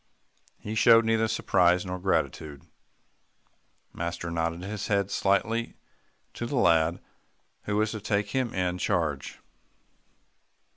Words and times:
He 0.57 0.73
showed 0.73 1.05
neither 1.05 1.27
surprise 1.27 1.85
nor 1.85 1.99
gratitude. 1.99 2.63
Master 3.93 4.31
nodded 4.31 4.63
his 4.63 4.87
head 4.87 5.11
slightly 5.11 5.75
to 6.33 6.47
the 6.47 6.55
lad 6.55 6.99
who 7.65 7.75
was 7.77 7.91
to 7.91 8.01
take 8.01 8.29
him 8.29 8.51
in 8.51 8.79
charge. 8.79 9.37